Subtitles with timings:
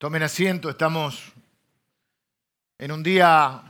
[0.00, 1.20] Tomen asiento, estamos
[2.78, 3.60] en un día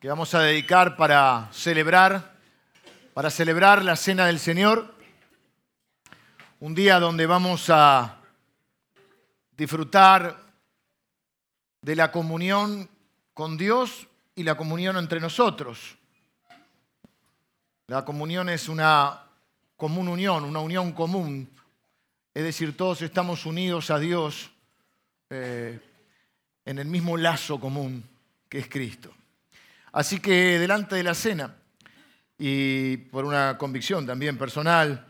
[0.00, 2.34] que vamos a dedicar para celebrar,
[3.14, 4.96] para celebrar la cena del Señor.
[6.58, 8.18] Un día donde vamos a
[9.56, 10.42] disfrutar
[11.82, 12.90] de la comunión
[13.32, 15.96] con Dios y la comunión entre nosotros.
[17.86, 19.22] La comunión es una
[19.76, 21.48] común unión, una unión común.
[22.34, 24.50] Es decir, todos estamos unidos a Dios
[25.30, 25.80] eh,
[26.64, 28.04] en el mismo lazo común
[28.48, 29.12] que es Cristo.
[29.92, 31.56] Así que delante de la cena,
[32.38, 35.06] y por una convicción también personal,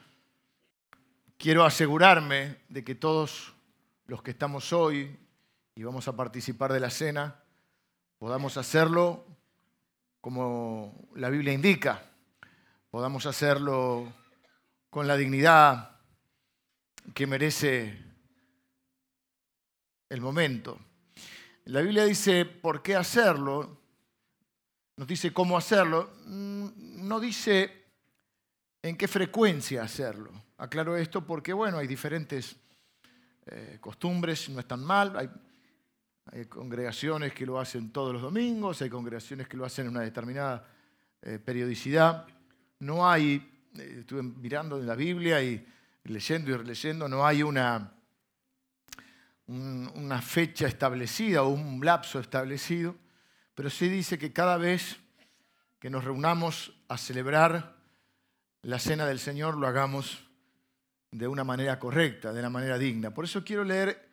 [1.36, 3.52] quiero asegurarme de que todos
[4.06, 5.18] los que estamos hoy
[5.74, 7.42] y vamos a participar de la cena,
[8.18, 9.26] podamos hacerlo
[10.20, 12.02] como la Biblia indica,
[12.90, 14.12] podamos hacerlo
[14.88, 15.90] con la dignidad
[17.12, 18.05] que merece
[20.08, 20.78] el momento.
[21.66, 23.80] La Biblia dice por qué hacerlo,
[24.96, 27.84] nos dice cómo hacerlo, mm, no dice
[28.82, 30.30] en qué frecuencia hacerlo.
[30.58, 32.56] Aclaro esto porque, bueno, hay diferentes
[33.46, 35.28] eh, costumbres, no es tan mal, hay,
[36.48, 40.66] congregaciones que lo hacen todos los domingos, hay congregaciones que lo hacen en una determinada
[41.22, 42.26] eh, periodicidad.
[42.80, 45.64] No hay, eh, estuve mirando en la Biblia y
[46.04, 47.95] leyendo y releyendo, no hay una,
[49.48, 52.96] una fecha establecida o un lapso establecido,
[53.54, 54.96] pero sí dice que cada vez
[55.78, 57.76] que nos reunamos a celebrar
[58.62, 60.24] la cena del Señor lo hagamos
[61.12, 63.14] de una manera correcta, de una manera digna.
[63.14, 64.08] Por eso quiero leer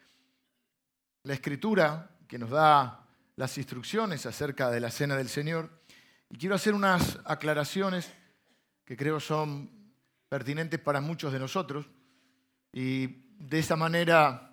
[1.23, 5.69] la escritura que nos da las instrucciones acerca de la cena del Señor
[6.29, 8.11] y quiero hacer unas aclaraciones
[8.85, 9.69] que creo son
[10.29, 11.87] pertinentes para muchos de nosotros
[12.71, 13.07] y
[13.39, 14.52] de esa manera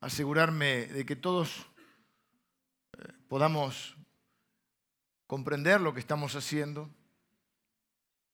[0.00, 1.66] asegurarme de que todos
[2.98, 3.96] eh, podamos
[5.26, 6.90] comprender lo que estamos haciendo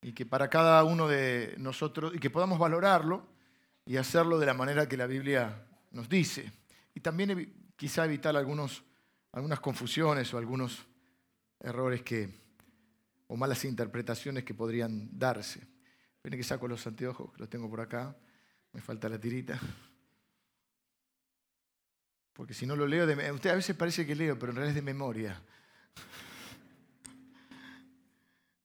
[0.02, 3.26] y que para cada uno de nosotros, y que podamos valorarlo
[3.86, 6.52] y hacerlo de la manera que la Biblia nos dice.
[6.94, 8.84] Y también quizá evitar algunos,
[9.32, 10.86] algunas confusiones o algunos
[11.60, 12.28] errores que,
[13.26, 15.66] o malas interpretaciones que podrían darse.
[16.22, 18.14] Ven que saco los anteojos, que los tengo por acá,
[18.72, 19.58] me falta la tirita.
[22.34, 24.76] Porque si no lo leo, de, usted a veces parece que leo, pero en realidad
[24.76, 25.40] es de memoria.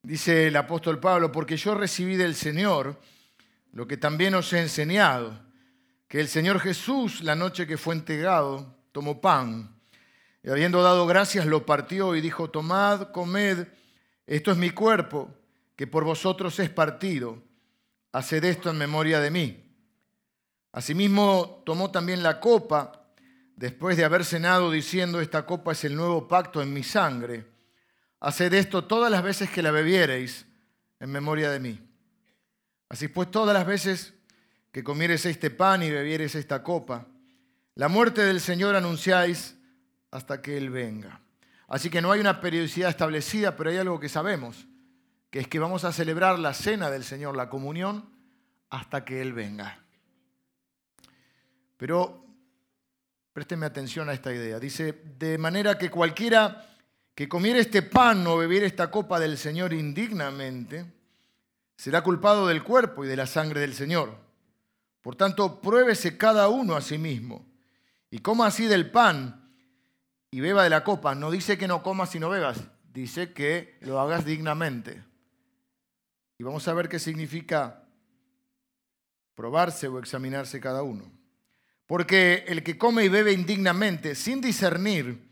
[0.01, 2.99] Dice el apóstol Pablo, porque yo recibí del Señor
[3.73, 5.39] lo que también os he enseñado,
[6.07, 9.79] que el Señor Jesús, la noche que fue entregado, tomó pan,
[10.41, 13.67] y habiendo dado gracias, lo partió y dijo, tomad, comed,
[14.25, 15.29] esto es mi cuerpo,
[15.75, 17.43] que por vosotros es partido,
[18.13, 19.63] haced esto en memoria de mí.
[20.71, 22.98] Asimismo, tomó también la copa,
[23.59, 27.45] después de haber cenado diciendo, esta copa es el nuevo pacto en mi sangre,
[28.21, 30.45] haced esto todas las veces que la bebiereis
[30.97, 31.77] en memoria de mí.
[32.87, 34.13] Así pues, todas las veces
[34.71, 37.07] que comiereis este pan y bebiereis esta copa,
[37.75, 39.57] la muerte del Señor anunciáis
[40.09, 41.19] hasta que Él venga.
[41.67, 44.67] Así que no hay una periodicidad establecida, pero hay algo que sabemos,
[45.29, 48.09] que es que vamos a celebrar la cena del Señor, la comunión,
[48.69, 49.83] hasta que Él venga.
[51.75, 52.28] Pero
[53.39, 54.59] Présteme atención a esta idea.
[54.59, 56.75] Dice, de manera que cualquiera
[57.15, 60.85] que comiera este pan o bebiera esta copa del Señor indignamente,
[61.77, 64.13] será culpado del cuerpo y de la sangre del Señor.
[64.99, 67.45] Por tanto, pruébese cada uno a sí mismo
[68.11, 69.49] y coma así del pan
[70.31, 71.15] y beba de la copa.
[71.15, 72.59] No dice que no comas y no bebas,
[72.91, 75.01] dice que lo hagas dignamente.
[76.37, 77.85] Y vamos a ver qué significa
[79.33, 81.18] probarse o examinarse cada uno.
[81.89, 85.27] Porque el que come y bebe indignamente, sin discernir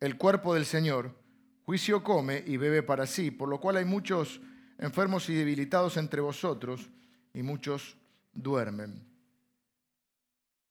[0.00, 1.18] el cuerpo del Señor,
[1.64, 4.38] juicio come y bebe para sí, por lo cual hay muchos
[4.76, 6.90] enfermos y debilitados entre vosotros,
[7.32, 7.96] y muchos
[8.34, 9.02] duermen.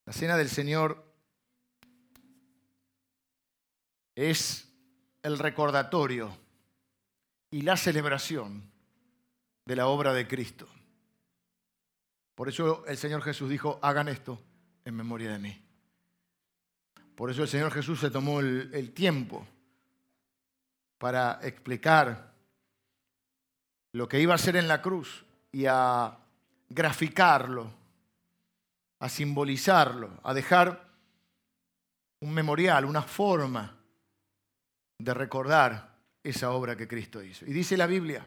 [0.06, 1.04] La cena del Señor
[4.14, 4.72] es
[5.24, 6.38] el recordatorio
[7.50, 8.70] y la celebración
[9.66, 10.68] de la obra de Cristo.
[12.36, 14.40] Por eso el Señor Jesús dijo, hagan esto
[14.86, 15.64] en memoria de mí.
[17.16, 19.46] Por eso el Señor Jesús se tomó el, tiempo
[20.98, 22.34] para explicar
[23.92, 26.18] lo que iba a hacer en la cruz y a
[26.70, 27.72] graficarlo,
[29.00, 30.90] a simbolizarlo, a dejar
[32.22, 33.78] un memorial, una forma
[34.98, 35.94] de recordar
[36.24, 37.46] esa obra que Cristo hizo.
[37.46, 38.26] Y dice la Biblia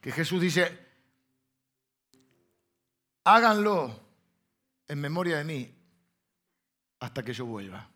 [0.00, 0.78] que Jesús dice,
[3.24, 3.98] háganlo
[4.86, 5.79] en memoria de mí
[7.00, 7.88] hasta que yo vuelva.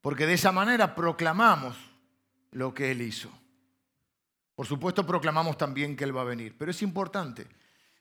[0.00, 1.76] porque de esa manera proclamamos
[2.50, 3.30] lo que Él hizo.
[4.56, 7.46] Por supuesto, proclamamos también que Él va a venir, pero es importante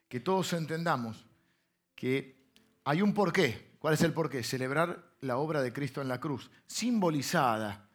[0.09, 1.25] que todos entendamos
[1.95, 2.41] que
[2.83, 3.75] hay un porqué.
[3.79, 4.43] ¿Cuál es el porqué?
[4.43, 7.87] Celebrar la obra de Cristo en la cruz, simbolizada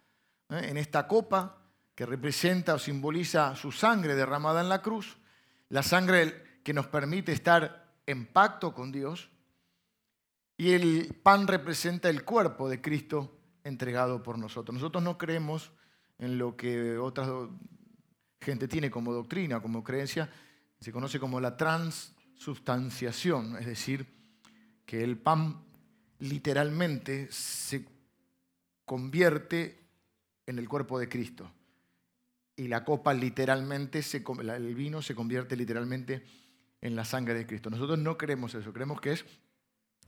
[0.50, 0.68] ¿eh?
[0.68, 1.58] en esta copa
[1.94, 5.16] que representa o simboliza su sangre derramada en la cruz,
[5.68, 9.30] la sangre que nos permite estar en pacto con Dios,
[10.56, 14.74] y el pan representa el cuerpo de Cristo entregado por nosotros.
[14.74, 15.72] Nosotros no creemos
[16.18, 17.26] en lo que otra
[18.40, 20.30] gente tiene como doctrina, como creencia,
[20.80, 24.06] se conoce como la transubstanciación, es decir,
[24.84, 25.64] que el pan
[26.18, 27.86] literalmente se
[28.84, 29.80] convierte
[30.46, 31.50] en el cuerpo de Cristo
[32.56, 36.24] y la copa literalmente, el vino se convierte literalmente
[36.80, 37.68] en la sangre de Cristo.
[37.68, 39.24] Nosotros no creemos eso, creemos que es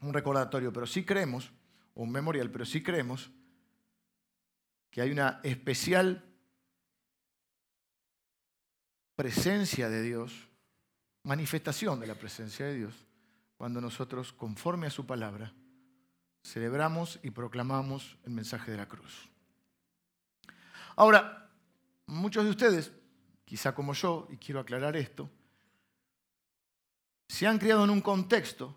[0.00, 1.50] un recordatorio, pero sí creemos,
[1.94, 3.30] o un memorial, pero sí creemos
[4.90, 6.24] que hay una especial
[9.14, 10.48] presencia de Dios,
[11.24, 12.94] manifestación de la presencia de Dios,
[13.56, 15.52] cuando nosotros, conforme a su palabra,
[16.44, 19.28] celebramos y proclamamos el mensaje de la cruz.
[20.94, 21.50] Ahora,
[22.06, 22.92] muchos de ustedes,
[23.44, 25.28] quizá como yo, y quiero aclarar esto,
[27.28, 28.74] se han criado en un contexto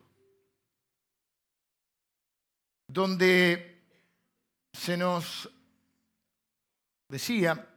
[2.92, 3.84] donde
[4.74, 5.50] se nos
[7.08, 7.68] decía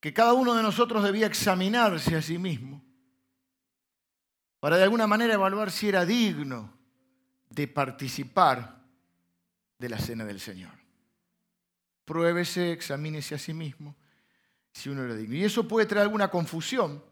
[0.00, 2.82] que cada uno de nosotros debía examinarse a sí mismo
[4.60, 6.72] para de alguna manera evaluar si era digno
[7.50, 8.82] de participar
[9.78, 10.72] de la cena del Señor.
[12.06, 13.94] Pruébese, examínese a sí mismo
[14.72, 15.36] si uno era digno.
[15.36, 17.04] Y eso puede traer alguna confusión.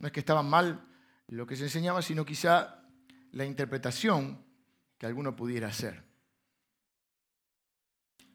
[0.00, 0.84] No es que estaba mal
[1.28, 2.82] lo que se enseñaba, sino quizá
[3.30, 4.47] la interpretación
[4.98, 6.02] que alguno pudiera hacer.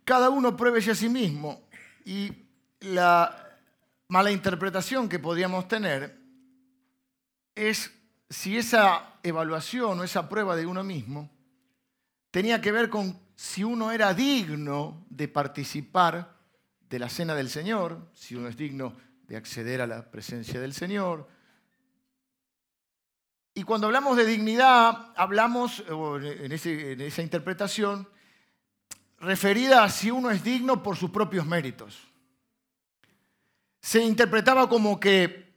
[0.06, 1.68] Cada uno pruébese a sí mismo
[2.06, 2.32] y
[2.82, 3.58] la
[4.08, 6.18] mala interpretación que podríamos tener
[7.56, 7.92] es
[8.30, 11.30] si esa evaluación o esa prueba de uno mismo
[12.32, 16.36] tenía que ver con si uno era digno de participar
[16.90, 18.96] de la cena del Señor, si uno es digno
[19.28, 21.28] de acceder a la presencia del Señor.
[23.54, 28.08] Y cuando hablamos de dignidad, hablamos en, en esa interpretación
[29.20, 32.00] referida a si uno es digno por sus propios méritos.
[33.82, 35.54] Se interpretaba como que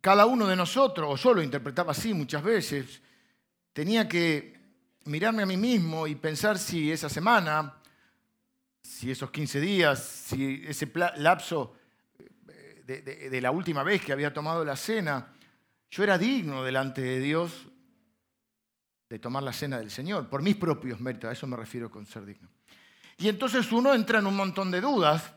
[0.00, 3.00] cada uno de nosotros, o yo lo interpretaba así muchas veces,
[3.72, 4.58] tenía que
[5.04, 7.74] mirarme a mí mismo y pensar si esa semana,
[8.82, 11.76] si esos 15 días, si ese lapso
[12.88, 15.32] eh, de, la última vez que había tomado la cena,
[15.90, 17.66] yo era digno delante de Dios
[19.08, 22.06] de tomar la cena del Señor, por mis propios méritos, a eso me refiero con
[22.06, 22.48] ser digno.
[23.18, 25.34] Y entonces uno entra en un montón de dudas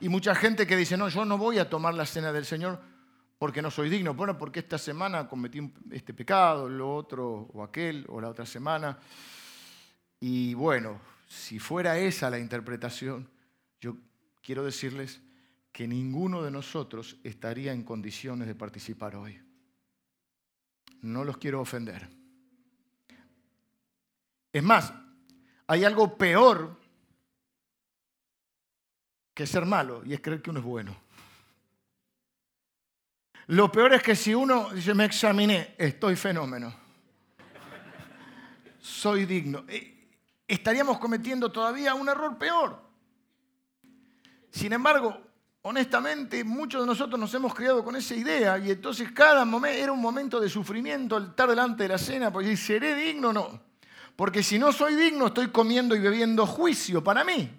[0.00, 2.78] y mucha gente que dice, no, yo no voy a tomar la cena del Señor
[3.38, 4.14] porque no soy digno.
[4.14, 8.98] Bueno, porque esta semana cometí este pecado, lo otro, o aquel, o la otra semana.
[10.20, 13.28] Y bueno, si fuera esa la interpretación,
[13.80, 13.96] yo
[14.42, 15.20] quiero decirles
[15.72, 19.40] que ninguno de nosotros estaría en condiciones de participar hoy.
[21.02, 22.08] No los quiero ofender.
[24.52, 24.92] Es más,
[25.66, 26.78] hay algo peor
[29.34, 30.96] que ser malo, y es creer que uno es bueno.
[33.48, 36.72] Lo peor es que si uno dice, me examiné, estoy fenómeno,
[38.78, 40.08] soy digno, eh,
[40.46, 42.80] estaríamos cometiendo todavía un error peor.
[44.50, 45.31] Sin embargo,
[45.62, 49.92] honestamente, muchos de nosotros nos hemos criado con esa idea y entonces cada momento era
[49.92, 53.60] un momento de sufrimiento el estar delante de la cena, porque ¿seré digno o no?
[54.16, 57.50] Porque si no soy digno, estoy comiendo y bebiendo juicio para mí.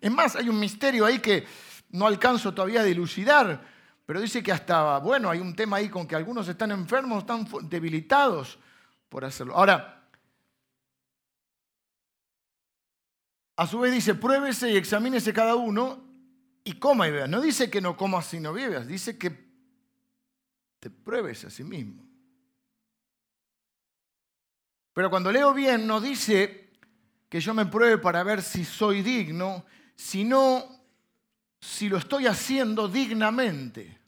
[0.00, 1.46] Es más, hay un misterio ahí que
[1.90, 3.64] no alcanzo todavía a dilucidar,
[4.04, 7.46] pero dice que hasta, bueno, hay un tema ahí con que algunos están enfermos, están
[7.68, 8.58] debilitados
[9.08, 9.54] por hacerlo.
[9.54, 10.02] Ahora,
[13.56, 16.13] a su vez dice, pruébese y examínese cada uno
[16.64, 17.26] y coma y vea.
[17.26, 19.30] No dice que no comas si no bebas, dice que
[20.80, 22.02] te pruebes a sí mismo.
[24.94, 26.70] Pero cuando leo bien, no dice
[27.28, 29.66] que yo me pruebe para ver si soy digno,
[29.96, 30.64] sino
[31.60, 33.98] si lo estoy haciendo dignamente.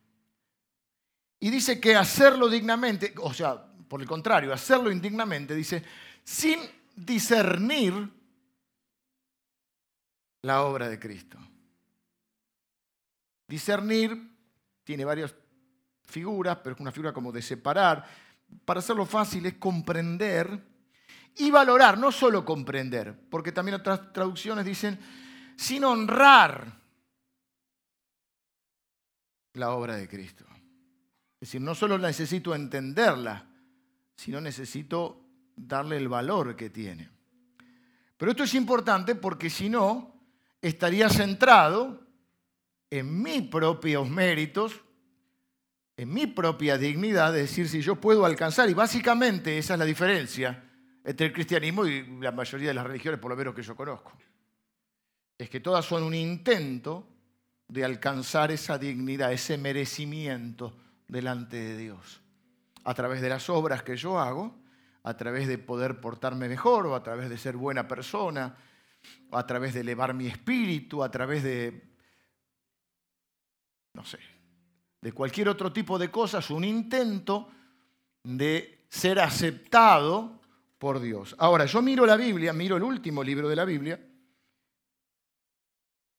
[1.41, 5.83] Y dice que hacerlo dignamente, o sea, por el contrario, hacerlo indignamente, dice,
[6.25, 6.61] sin
[6.95, 8.09] discernir
[10.43, 11.39] la obra de Cristo.
[13.47, 14.37] Discernir
[14.83, 15.35] tiene varias
[16.05, 18.05] figuras, pero es una figura como de separar.
[18.65, 20.65] Para hacerlo fácil es comprender
[21.37, 24.99] y valorar, no solo comprender, porque también otras traducciones dicen,
[25.57, 26.81] sin honrar
[29.55, 30.45] la obra de Cristo.
[31.35, 33.47] Es decir, no solo necesito entenderla,
[34.17, 37.11] sino necesito darle el valor que tiene.
[38.17, 40.15] Pero esto es importante porque si no,
[40.62, 42.06] estaría centrado
[42.90, 44.81] en mis propios méritos,
[45.97, 49.85] en mi propia dignidad, es decir, si yo puedo alcanzar, y básicamente esa es la
[49.85, 50.62] diferencia
[51.05, 54.12] entre el cristianismo y la mayoría de las religiones, por lo menos que yo conozco,
[55.38, 57.07] es que todas son un intento
[57.69, 60.76] de alcanzar esa dignidad, ese merecimiento
[61.09, 62.21] delante de Dios,
[62.85, 64.55] a través de las obras que yo hago,
[65.02, 68.57] a través de poder portarme mejor o a través de ser buena persona,
[69.31, 71.96] o a través de elevar mi espíritu, a través de,
[73.97, 74.19] no sé,
[75.00, 77.50] de cualquier otro tipo de cosas, un intento
[78.23, 80.41] de ser aceptado
[80.79, 81.35] por Dios.
[81.38, 83.99] Ahora, yo miro la Biblia, miro el último libro de la Biblia,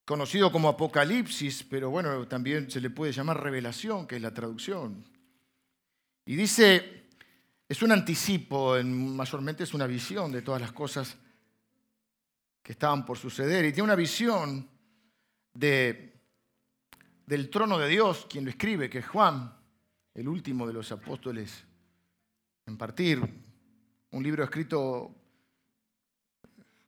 [0.03, 5.05] conocido como Apocalipsis, pero bueno, también se le puede llamar revelación, que es la traducción.
[6.25, 7.09] Y dice,
[7.69, 11.15] es un anticipo, mayormente es una visión de todas las cosas
[12.63, 14.67] que estaban por suceder, y tiene una visión
[15.53, 16.16] de,
[17.27, 19.53] del trono de Dios, quien lo escribe, que es Juan,
[20.15, 21.63] el último de los apóstoles
[22.65, 23.21] en partir,
[24.11, 25.13] un libro escrito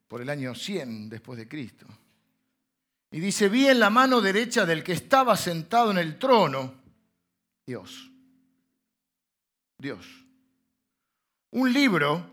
[0.07, 1.85] por el año 100 después de Cristo.
[3.11, 6.73] Y dice, vi en la mano derecha del que estaba sentado en el trono,
[7.65, 8.09] Dios.
[9.77, 10.05] Dios.
[11.51, 12.29] Un libro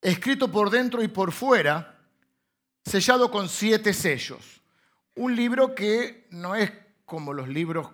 [0.00, 1.98] escrito por dentro y por fuera,
[2.84, 4.62] sellado con siete sellos.
[5.16, 7.88] Un libro que no es como los libros,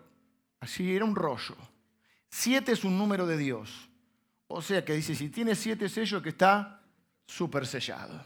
[0.61, 1.57] así era un rollo.
[2.29, 3.89] Siete es un número de Dios.
[4.47, 6.83] O sea que dice, si tiene siete sellos, que está
[7.27, 8.25] súper sellado.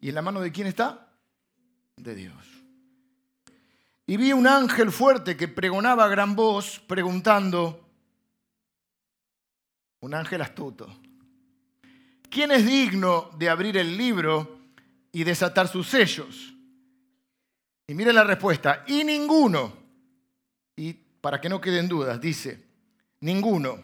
[0.00, 1.08] ¿Y en la mano de quién está?
[1.96, 2.34] De Dios.
[4.06, 7.88] Y vi un ángel fuerte que pregonaba a gran voz, preguntando,
[10.00, 10.88] un ángel astuto,
[12.30, 14.58] ¿quién es digno de abrir el libro
[15.12, 16.54] y desatar sus sellos?
[17.90, 19.72] Y mire la respuesta, y ninguno,
[20.76, 22.66] y para que no queden dudas, dice,
[23.20, 23.82] ninguno,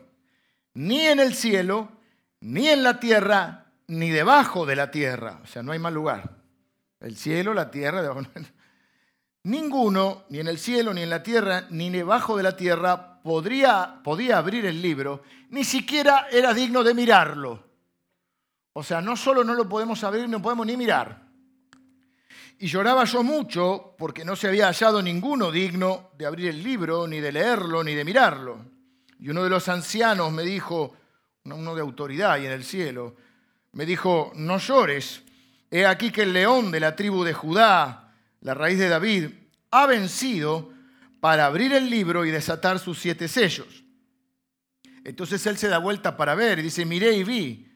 [0.74, 1.88] ni en el cielo,
[2.40, 6.36] ni en la tierra, ni debajo de la tierra, o sea, no hay más lugar.
[7.00, 8.20] El cielo, la tierra, debajo.
[9.44, 14.02] Ninguno, ni en el cielo, ni en la tierra, ni debajo de la tierra, podría,
[14.04, 17.64] podía abrir el libro, ni siquiera era digno de mirarlo.
[18.74, 21.23] O sea, no solo no lo podemos abrir, no podemos ni mirar.
[22.64, 27.06] Y lloraba yo mucho porque no se había hallado ninguno digno de abrir el libro,
[27.06, 28.64] ni de leerlo, ni de mirarlo.
[29.18, 30.96] Y uno de los ancianos me dijo,
[31.44, 33.16] uno de autoridad y en el cielo,
[33.72, 35.24] me dijo, no llores,
[35.70, 39.28] he aquí que el león de la tribu de Judá, la raíz de David,
[39.70, 40.72] ha vencido
[41.20, 43.84] para abrir el libro y desatar sus siete sellos.
[45.04, 47.70] Entonces él se da vuelta para ver y dice, miré y vi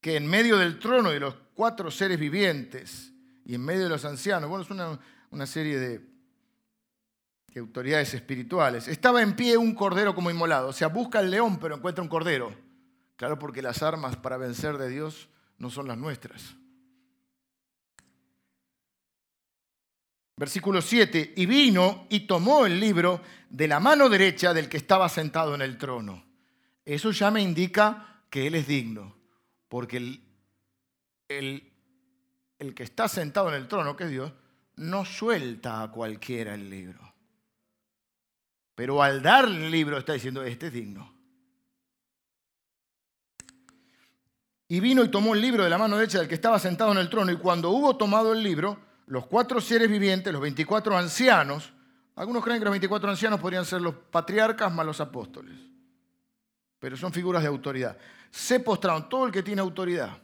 [0.00, 3.12] que en medio del trono de los cuatro seres vivientes
[3.44, 4.98] y en medio de los ancianos, bueno, es una,
[5.30, 5.98] una serie de,
[7.48, 10.68] de autoridades espirituales, estaba en pie un cordero como inmolado.
[10.68, 12.54] O sea, busca el león pero encuentra un cordero.
[13.16, 16.56] Claro, porque las armas para vencer de Dios no son las nuestras.
[20.36, 23.20] Versículo 7, y vino y tomó el libro
[23.50, 26.24] de la mano derecha del que estaba sentado en el trono.
[26.84, 29.14] Eso ya me indica que Él es digno,
[29.68, 30.23] porque
[31.28, 31.72] el,
[32.58, 34.32] el, que está sentado en el trono, que es Dios,
[34.76, 37.14] no suelta a cualquiera el libro.
[38.74, 41.12] Pero al darle el libro está diciendo, este es digno.
[44.68, 46.98] Y vino y tomó el libro de la mano derecha del que estaba sentado en
[46.98, 47.30] el trono.
[47.30, 51.72] Y cuando hubo tomado el libro, los cuatro seres vivientes, los 24 ancianos,
[52.16, 55.58] algunos creen que los 24 ancianos podrían ser los patriarcas más los apóstoles,
[56.78, 57.96] pero son figuras de autoridad.
[58.30, 60.16] Se postraron, todo el que tiene autoridad,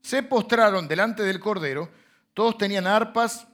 [0.00, 1.90] se postraron delante del Cordero,
[2.34, 3.46] todos tenían arpas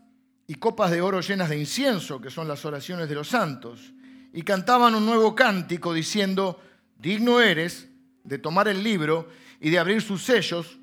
[0.46, 3.92] y copas de oro llenas de incienso, que son las oraciones de los santos,
[4.32, 6.60] y cantaban un nuevo cántico diciendo,
[6.98, 7.88] digno eres
[8.24, 9.28] de tomar el libro
[9.60, 10.78] y de abrir sus sellos,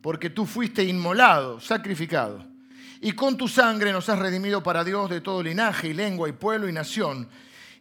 [0.00, 2.44] porque tú fuiste inmolado, sacrificado.
[3.00, 6.32] Y con tu sangre nos has redimido para Dios de todo linaje y lengua y
[6.32, 7.28] pueblo y nación.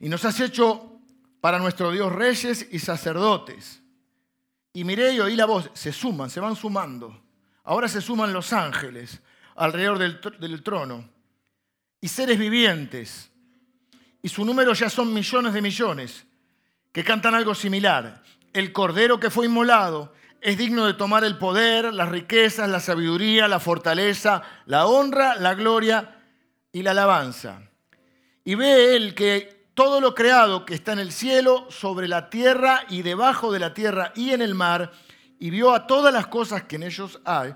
[0.01, 0.99] Y nos has hecho
[1.39, 3.81] para nuestro Dios reyes y sacerdotes.
[4.73, 7.22] Y miré y oí la voz, se suman, se van sumando.
[7.63, 9.21] Ahora se suman los ángeles
[9.55, 11.09] alrededor del, trono
[12.01, 13.31] y seres vivientes.
[14.21, 16.25] Y su número ya son millones de millones
[16.91, 21.93] que cantan algo similar el cordero que fue inmolado es digno de tomar el poder,
[21.93, 26.17] las riquezas, la sabiduría, la fortaleza, la honra, la gloria
[26.71, 27.61] y la alabanza.
[28.43, 32.83] Y ve él que todo lo creado que está en el cielo, sobre la tierra
[32.89, 34.91] y debajo de la tierra y en el mar,
[35.43, 37.53] y vio a todas las cosas que en ellos hay,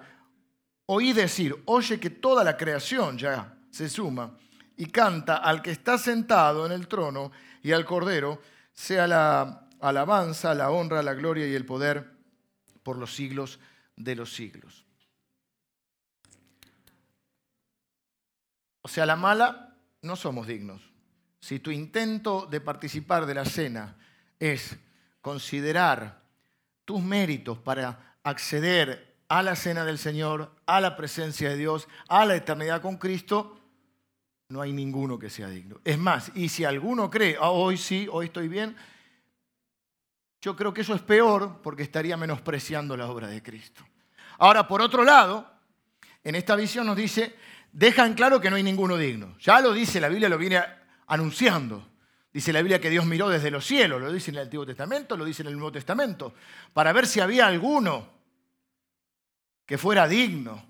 [0.87, 4.37] oí decir, oye que toda la creación ya se suma
[4.75, 7.31] y canta al que está sentado en el trono
[7.63, 8.41] y al cordero,
[8.73, 12.11] sea la alabanza, la honra, la gloria y el poder
[12.83, 13.57] por los siglos
[13.95, 14.85] de los siglos.
[18.81, 20.81] O sea, la mala, no somos dignos.
[21.39, 23.95] Si tu intento de participar de la cena
[24.37, 24.75] es
[25.21, 26.26] considerar
[26.87, 32.23] tus méritos para acceder a la cena del Señor, a la presencia de Dios, a
[32.23, 33.59] la eternidad con Cristo,
[34.47, 35.81] no hay ninguno que sea digno.
[35.83, 38.73] Es más, y si alguno cree, ah, hoy sí, hoy estoy bien,
[40.39, 43.85] yo creo que eso es peor porque estaría menospreciando la obra de Cristo.
[44.37, 45.45] Ahora, por otro lado,
[46.23, 47.35] en esta visión nos dice,
[47.73, 49.35] dejan claro que no hay ninguno digno.
[49.41, 50.63] Ya lo dice la Biblia, lo viene
[51.07, 51.85] anunciando.
[52.31, 55.17] Dice la Biblia que Dios miró desde los cielos, lo dice en el Antiguo Testamento,
[55.17, 56.33] lo dice en el Nuevo Testamento,
[56.73, 58.09] para ver si había alguno
[59.65, 60.65] que fuera digno.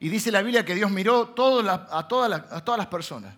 [0.00, 3.36] Y dice la Biblia que Dios miró a, todas las personas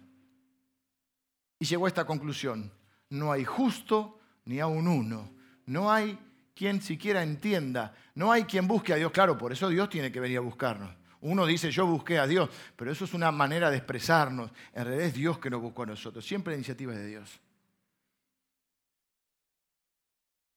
[1.59, 2.73] y llegó a esta conclusión.
[3.11, 5.31] No hay justo ni aún uno.
[5.67, 6.19] No hay
[6.55, 9.13] quien siquiera entienda, no hay quien busque a Dios.
[9.13, 10.95] Claro, por eso Dios tiene que venir a buscarnos.
[11.23, 14.51] Uno dice, yo busqué a Dios, pero eso es una manera de expresarnos.
[14.73, 17.41] En realidad es Dios que nos buscó a nosotros, siempre iniciativa de Dios.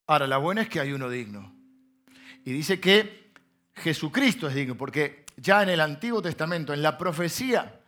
[0.07, 1.53] Ahora, la buena es que hay uno digno.
[2.45, 3.31] Y dice que
[3.75, 7.81] Jesucristo es digno, porque ya en el Antiguo Testamento, en la profecía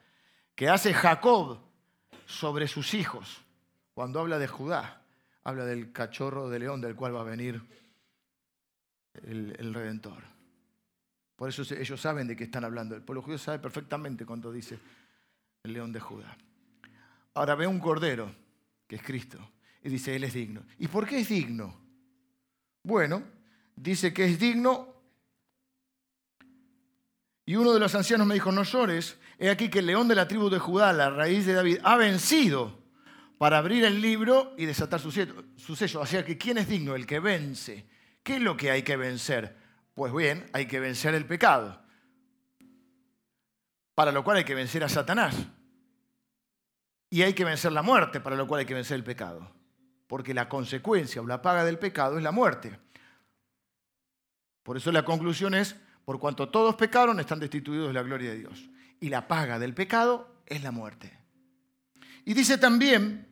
[0.56, 1.60] que hace Jacob
[2.26, 3.42] sobre sus hijos,
[3.94, 5.02] cuando habla de Judá,
[5.44, 7.62] habla del cachorro de león del cual va a venir
[9.24, 10.35] el, Redentor.
[11.36, 12.96] Por eso ellos saben de qué están hablando.
[12.96, 14.80] El pueblo judío sabe perfectamente cuando dice
[15.64, 16.38] el león de Judá.
[17.34, 18.34] Ahora ve un cordero,
[18.88, 19.38] que es Cristo,
[19.84, 20.64] y dice, Él es digno.
[20.80, 21.78] ¿Y por qué es digno?
[22.84, 23.24] Bueno,
[23.76, 24.94] dice que es digno.
[27.46, 30.16] Y uno de los ancianos me dijo, no llores, he aquí que el león de
[30.16, 32.82] la tribu de Judá, la raíz de David, ha vencido
[33.38, 36.00] para abrir el libro y desatar su sello.
[36.00, 36.96] O sea que ¿quién es digno?
[36.96, 37.86] El que vence.
[38.24, 39.65] ¿Qué es lo que hay que vencer?
[39.96, 41.82] Pues bien, hay que vencer el pecado.
[43.96, 45.36] Para lo cual hay que vencer a Satanás.
[47.10, 49.50] Y hay que vencer la muerte, para lo cual hay que vencer el pecado.
[50.08, 52.78] Porque la consecuencia o la paga del pecado es la muerte.
[54.64, 58.40] Por eso la conclusión es, por cuanto todos pecaron, están destituidos de la gloria de
[58.40, 58.70] Dios.
[59.00, 61.18] Y la paga del pecado es la muerte.
[62.26, 63.28] Y dice también,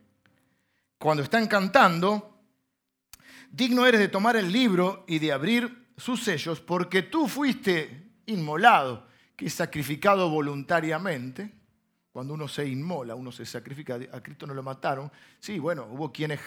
[0.97, 2.39] cuando están cantando,
[3.51, 9.07] digno eres de tomar el libro y de abrir sus sellos, porque tú fuiste inmolado,
[9.35, 11.51] que es sacrificado voluntariamente.
[12.11, 15.11] Cuando uno se inmola, uno se sacrifica, a Cristo no lo mataron.
[15.39, 16.37] Sí, bueno, hubo quien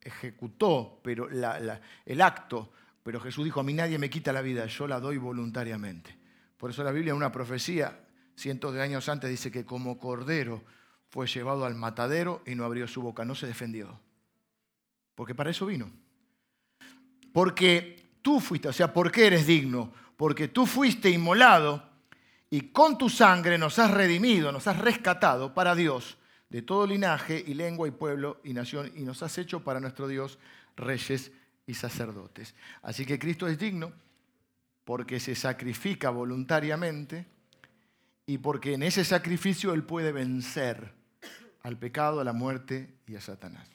[0.00, 4.86] ejecutó pero el acto, pero Jesús dijo, a mí nadie me quita la vida, yo
[4.86, 6.16] la doy voluntariamente.
[6.56, 8.00] Por eso la Biblia, en una profecía,
[8.34, 10.62] cientos de años antes, dice que como cordero
[11.10, 14.00] fue llevado al matadero y no abrió su boca, no se defendió.
[15.14, 15.90] Porque para eso vino.
[17.32, 19.92] Porque tú fuiste, o sea, ¿por qué eres digno?
[20.16, 21.86] Porque tú fuiste inmolado
[22.48, 26.16] y con tu sangre nos has redimido, nos has rescatado para Dios
[26.48, 30.08] de todo linaje y lengua y pueblo y nación y nos has hecho para nuestro
[30.08, 30.38] Dios
[30.74, 31.32] reyes
[31.66, 32.54] y sacerdotes.
[32.80, 33.92] Así que Cristo es digno
[34.84, 37.26] porque se sacrifica voluntariamente
[38.24, 40.94] y porque en ese sacrificio Él puede vencer
[41.62, 43.68] al pecado, a la muerte y a Satanás.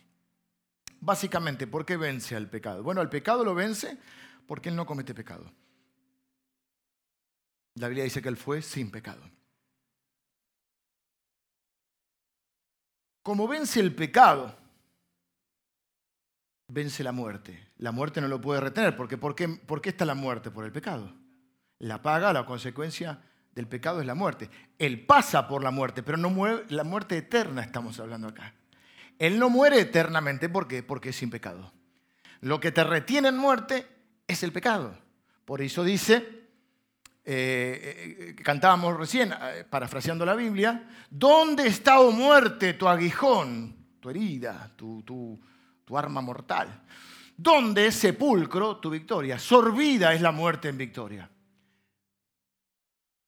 [1.02, 2.82] Básicamente, ¿por qué vence al pecado?
[2.82, 4.00] Bueno, al pecado lo vence
[4.50, 5.46] porque Él no comete pecado.
[7.76, 9.22] La Biblia dice que Él fue sin pecado.
[13.22, 14.58] Como vence el pecado,
[16.68, 17.74] vence la muerte.
[17.78, 20.50] La muerte no lo puede retener, porque ¿por qué, ¿por qué está la muerte?
[20.50, 21.14] Por el pecado.
[21.78, 23.22] La paga, la consecuencia
[23.54, 24.50] del pecado es la muerte.
[24.80, 28.56] Él pasa por la muerte, pero no muere, la muerte eterna estamos hablando acá.
[29.20, 30.82] Él no muere eternamente, ¿por qué?
[30.82, 31.72] Porque es sin pecado.
[32.42, 33.99] Lo que te retiene en muerte
[34.30, 34.96] es el pecado.
[35.44, 36.16] Por eso dice,
[37.26, 44.12] eh, eh, cantábamos recién, eh, parafraseando la Biblia, ¿dónde está, oh muerte, tu aguijón, tu
[44.12, 46.84] herida, tu, tu arma mortal?
[47.36, 49.40] ¿Dónde es sepulcro tu victoria?
[49.40, 51.30] Sorbida es la muerte en victoria.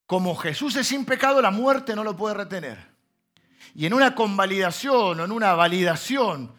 [0.05, 2.91] Como Jesús es sin pecado, la muerte no lo puede retener.
[3.73, 6.51] Y en una convalidación o en una validación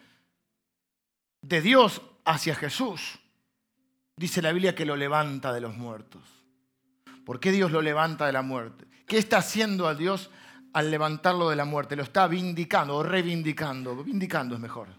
[1.41, 3.19] de Dios hacia Jesús,
[4.15, 6.21] dice la Biblia que lo levanta de los muertos.
[7.25, 8.85] ¿Por qué Dios lo levanta de la muerte?
[9.07, 10.29] ¿Qué está haciendo a Dios
[10.73, 11.95] al levantarlo de la muerte?
[11.95, 14.03] Lo está vindicando o reivindicando.
[14.03, 14.89] Vindicando es mejor.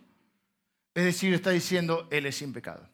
[0.95, 2.89] Es decir, está diciendo, Él es sin pecado.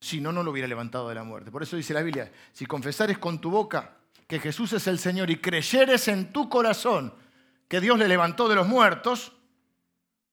[0.00, 1.50] Si no, no lo hubiera levantado de la muerte.
[1.50, 5.30] Por eso dice la Biblia, si confesares con tu boca que Jesús es el Señor
[5.30, 7.12] y creyeres en tu corazón
[7.68, 9.32] que Dios le levantó de los muertos,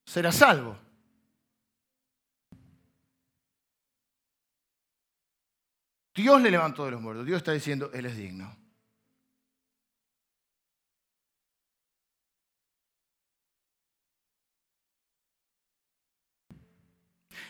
[0.04, 0.78] serás salvo.
[6.24, 7.26] Dios le levantó de los muertos.
[7.26, 8.56] Dios está diciendo, Él es digno.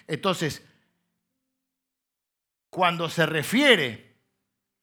[0.08, 0.60] Entonces,
[2.68, 4.16] cuando se refiere,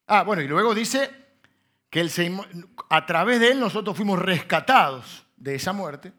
[0.07, 1.11] ah, bueno, y luego dice
[1.89, 2.09] que
[2.89, 6.13] a través de Él nosotros fuimos rescatados de esa muerte,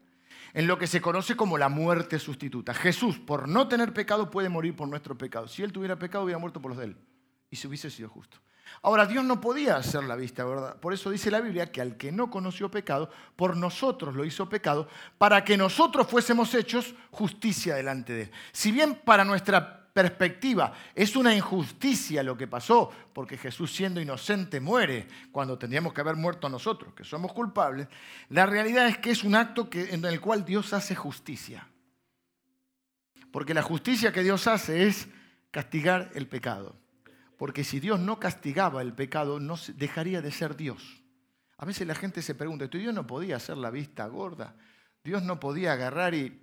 [0.52, 2.74] en lo que se conoce como la muerte sustituta.
[2.74, 5.48] Jesús, por no tener pecado, puede morir por nuestro pecado.
[5.48, 7.11] Si Él tuviera pecado, hubiera muerto por los de Él
[7.52, 8.38] y se hubiese sido justo.
[8.80, 10.80] Ahora, Dios no podía hacer la vista, ¿verdad?
[10.80, 14.48] Por eso dice la Biblia que al que no conoció pecado, por nosotros lo hizo
[14.48, 14.88] pecado,
[15.18, 18.30] para que nosotros fuésemos hechos justicia delante de Él.
[18.52, 24.58] Si bien para nuestra perspectiva es una injusticia lo que pasó, porque Jesús siendo inocente
[24.58, 27.86] muere cuando tendríamos que haber muerto nosotros, que somos culpables,
[28.30, 31.68] la realidad es que es un acto en el cual Dios hace justicia.
[33.30, 35.08] Porque la justicia que Dios hace es
[35.50, 36.81] castigar el pecado.
[37.42, 41.02] Porque si Dios no castigaba el pecado, no dejaría de ser Dios.
[41.56, 44.54] A veces la gente se pregunta, Dios no podía hacer la vista gorda?
[45.02, 46.40] Dios no podía agarrar y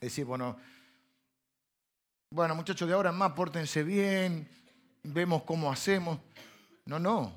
[0.00, 0.56] decir, bueno,
[2.30, 4.48] bueno, muchachos, de ahora más, pórtense bien,
[5.02, 6.18] vemos cómo hacemos.
[6.86, 7.34] No, no.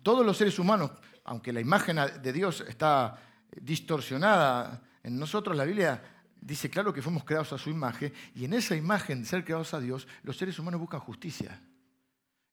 [0.00, 0.92] Todos los seres humanos,
[1.24, 3.18] aunque la imagen de Dios está
[3.50, 6.13] distorsionada en nosotros, la Biblia
[6.44, 9.72] dice claro que fuimos creados a su imagen y en esa imagen de ser creados
[9.72, 11.58] a Dios, los seres humanos buscan justicia.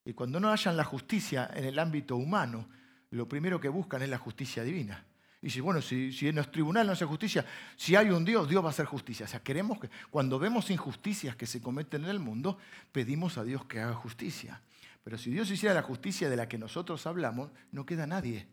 [0.06, 2.68] Y cuando no hayan la justicia en el ámbito humano,
[3.12, 5.06] lo primero que buscan es la justicia divina.
[5.42, 8.48] Y si, bueno, si, si en los tribunales no hace justicia, si hay un Dios,
[8.48, 9.26] Dios va a hacer justicia.
[9.26, 12.58] O sea, queremos que, cuando vemos injusticias que se cometen en el mundo,
[12.92, 14.62] pedimos a Dios que haga justicia.
[15.04, 18.48] Pero si Dios hiciera la justicia de la que nosotros hablamos, no queda nadie.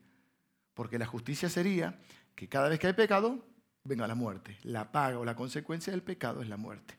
[0.74, 1.98] Porque la justicia sería
[2.34, 3.44] que cada vez que hay pecado,
[3.88, 4.58] venga la muerte.
[4.62, 6.96] La paga o la consecuencia del pecado es la muerte.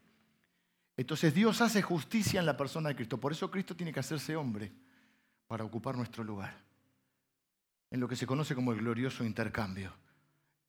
[0.98, 3.20] Entonces Dios hace justicia en la persona de Cristo.
[3.20, 4.72] Por eso Cristo tiene que hacerse hombre
[5.48, 6.54] para ocupar nuestro lugar.
[7.92, 9.94] En lo que se conoce como el glorioso intercambio.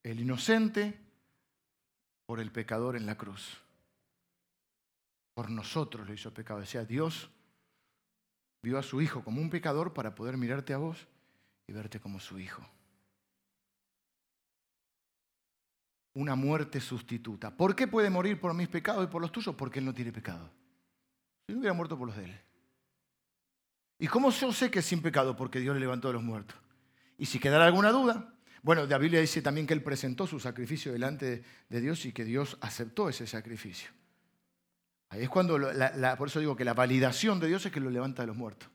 [0.03, 0.99] El inocente
[2.27, 3.59] por el pecador en la cruz.
[5.35, 6.61] Por nosotros lo hizo pecado.
[6.61, 7.31] Decía, Dios
[8.63, 11.09] vio a su hijo como un pecador para poder mirarte a vos
[11.67, 12.65] y verte como su hijo.
[16.15, 17.57] Una muerte sustituta.
[17.57, 19.55] ¿Por qué puede morir por mis pecados y por los tuyos?
[19.55, 20.51] Porque Él no tiene pecado.
[21.47, 22.41] Si no hubiera muerto por los de Él.
[23.99, 25.37] ¿Y cómo yo sé que es sin pecado?
[25.37, 26.57] Porque Dios le levantó de los muertos.
[27.19, 30.93] Y si quedara alguna duda, bueno, la Biblia dice también que Él presentó su sacrificio
[30.93, 33.91] delante de Dios y que Dios aceptó ese sacrificio.
[35.11, 35.59] Ahí es cuando,
[36.17, 38.69] por eso digo que la validación de Dios es que lo levanta de los muertos.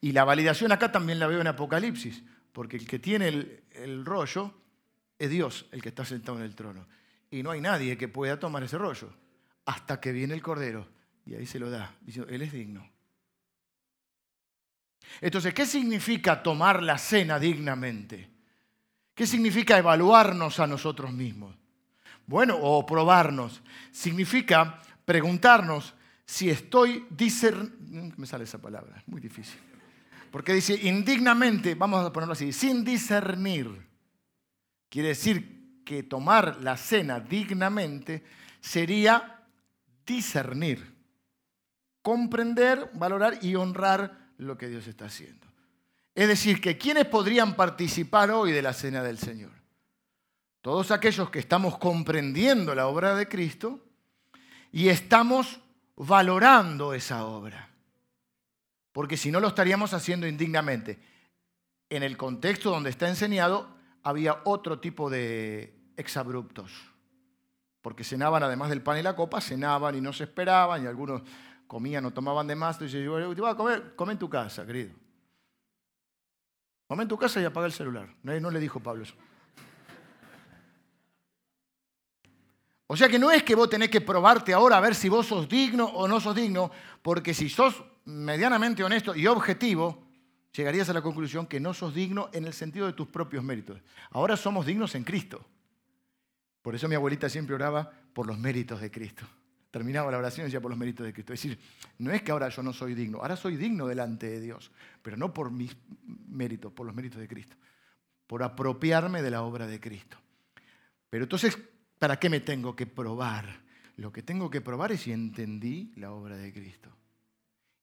[0.00, 4.04] Y la validación acá también la veo en Apocalipsis, porque el que tiene el, el
[4.04, 4.54] rollo
[5.24, 6.86] es Dios el que está sentado en el trono.
[7.30, 9.12] Y no hay nadie que pueda tomar ese rollo
[9.66, 10.86] hasta que viene el Cordero
[11.26, 12.88] y ahí se lo da, diciendo, Él es digno.
[15.20, 18.28] Entonces, ¿qué significa tomar la cena dignamente?
[19.14, 21.54] ¿Qué significa evaluarnos a nosotros mismos?
[22.26, 23.62] Bueno, o probarnos.
[23.92, 25.94] Significa preguntarnos
[26.26, 28.14] si estoy discerniendo.
[28.16, 29.58] Me sale esa palabra, es muy difícil.
[30.30, 33.86] Porque dice indignamente, vamos a ponerlo así, sin discernir.
[34.94, 38.22] Quiere decir que tomar la cena dignamente
[38.60, 39.42] sería
[40.06, 40.94] discernir,
[42.00, 45.48] comprender, valorar y honrar lo que Dios está haciendo.
[46.14, 49.50] Es decir, que ¿quiénes podrían participar hoy de la cena del Señor?
[50.60, 53.84] Todos aquellos que estamos comprendiendo la obra de Cristo
[54.70, 55.58] y estamos
[55.96, 57.68] valorando esa obra.
[58.92, 61.00] Porque si no lo estaríamos haciendo indignamente.
[61.90, 63.73] En el contexto donde está enseñado,
[64.04, 66.70] había otro tipo de exabruptos,
[67.80, 71.22] porque cenaban además del pan y la copa, cenaban y no se esperaban, y algunos
[71.66, 74.64] comían o tomaban de más, y yo, te voy a comer, come en tu casa,
[74.66, 74.94] querido.
[76.86, 78.14] Come en tu casa y apaga el celular.
[78.22, 79.14] No, no le dijo Pablo eso.
[82.86, 85.26] O sea que no es que vos tenés que probarte ahora a ver si vos
[85.26, 90.03] sos digno o no sos digno, porque si sos medianamente honesto y objetivo,
[90.54, 93.80] llegarías a la conclusión que no sos digno en el sentido de tus propios méritos.
[94.10, 95.44] Ahora somos dignos en Cristo.
[96.62, 99.24] Por eso mi abuelita siempre oraba por los méritos de Cristo.
[99.70, 101.32] terminaba la oración y decía por los méritos de Cristo.
[101.32, 101.58] Es decir,
[101.98, 104.70] no es que ahora yo no soy digno, ahora soy digno delante de Dios,
[105.02, 107.56] pero no por mis méritos, por los méritos de Cristo,
[108.28, 110.16] por apropiarme de la obra de Cristo.
[111.10, 111.58] Pero entonces,
[111.98, 113.64] ¿para qué me tengo que probar?
[113.96, 116.90] Lo que tengo que probar es si entendí la obra de Cristo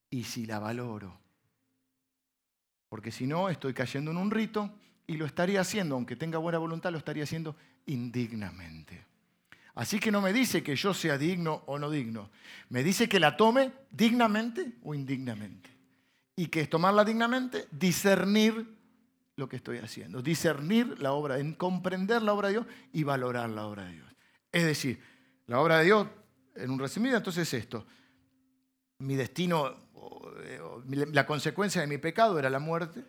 [0.10, 1.21] y si la valoro.
[2.92, 4.70] Porque si no, estoy cayendo en un rito
[5.08, 9.06] y lo estaría haciendo, aunque tenga buena voluntad, lo estaría haciendo indignamente.
[9.76, 12.30] Así que no me dice que yo sea digno o no digno.
[12.68, 15.70] Me dice que la tome dignamente o indignamente.
[16.36, 18.76] Y que es tomarla dignamente, discernir
[19.38, 20.22] lo que estoy haciendo.
[20.22, 24.16] Discernir la obra, en comprender la obra de Dios y valorar la obra de Dios.
[24.52, 25.02] Es decir,
[25.48, 26.08] la obra de Dios,
[26.56, 27.88] en un resumido, entonces esto.
[29.02, 29.76] Mi destino,
[30.44, 30.60] eh,
[31.12, 33.04] la consecuencia de mi pecado era la muerte.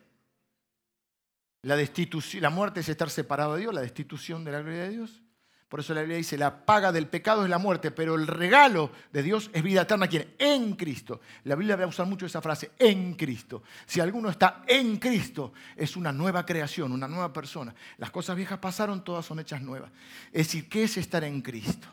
[1.62, 4.90] La, destitución, la muerte es estar separado de Dios, la destitución de la gloria de
[4.90, 5.22] Dios.
[5.68, 8.90] Por eso la Biblia dice, la paga del pecado es la muerte, pero el regalo
[9.12, 10.06] de Dios es vida eterna.
[10.06, 10.34] ¿Quién?
[10.38, 11.20] En Cristo.
[11.44, 13.62] La Biblia va a usar mucho esa frase, en Cristo.
[13.86, 17.74] Si alguno está en Cristo, es una nueva creación, una nueva persona.
[17.96, 19.90] Las cosas viejas pasaron, todas son hechas nuevas.
[20.32, 21.88] Es decir, ¿qué es estar en Cristo?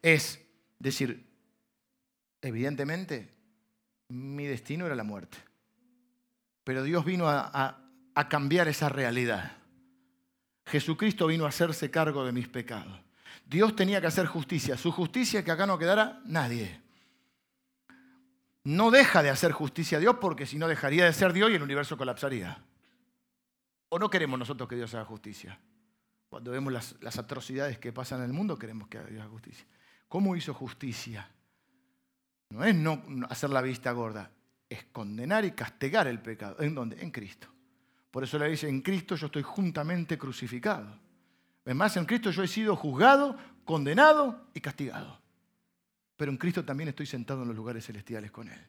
[0.00, 0.40] Es
[0.78, 1.27] decir,
[2.42, 3.34] evidentemente,
[4.08, 5.38] mi destino era la muerte.
[6.64, 7.78] Pero Dios vino a,
[8.14, 9.52] a cambiar esa realidad.
[10.66, 13.00] Jesucristo vino a hacerse cargo de mis pecados.
[13.46, 14.76] Dios tenía que hacer justicia.
[14.76, 16.80] Su justicia que acá no quedara nadie.
[18.64, 21.54] No deja de hacer justicia a Dios porque si no dejaría de ser Dios y
[21.54, 22.62] el universo colapsaría.
[23.88, 25.58] ¿O no queremos nosotros que Dios haga justicia?
[26.28, 29.64] Cuando vemos las, atrocidades que pasan en el mundo, queremos que Dios haga justicia.
[30.08, 31.30] ¿Cómo hizo justicia?
[32.50, 34.30] No es no hacer la vista gorda,
[34.68, 36.56] es condenar y castigar el pecado.
[36.60, 37.00] ¿En dónde?
[37.02, 37.48] En Cristo.
[38.10, 40.98] Por eso le dice, en Cristo yo estoy juntamente crucificado.
[41.64, 45.20] Además, en Cristo yo he sido juzgado, condenado y castigado.
[46.16, 48.66] Pero en Cristo también estoy sentado en los lugares celestiales con Él.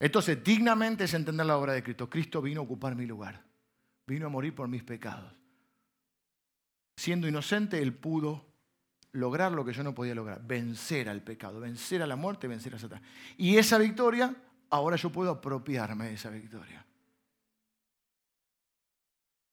[0.00, 2.08] Entonces, dignamente es entender la obra de Cristo.
[2.08, 3.44] Cristo vino a ocupar mi lugar.
[4.06, 5.32] Vino a morir por mis pecados.
[6.96, 8.47] Siendo inocente, Él pudo
[9.12, 10.42] lograr lo que yo no podía lograr.
[10.42, 13.04] Vencer al pecado, vencer a la muerte, vencer a Satanás.
[13.36, 14.34] Y esa victoria
[14.70, 16.84] ahora yo puedo apropiarme de esa victoria.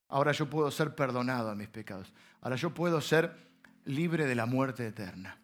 [0.09, 2.13] Ahora yo puedo ser perdonado a mis pecados.
[2.41, 3.35] Ahora yo puedo ser
[3.85, 5.39] libre de la muerte eterna.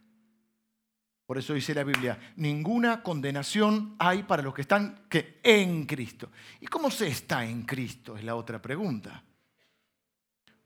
[1.26, 6.30] Por eso dice la Biblia, ninguna condenación hay para los que están que en Cristo.
[6.60, 8.17] ¿Y cómo se está en Cristo?
[8.17, 9.24] Es la otra pregunta.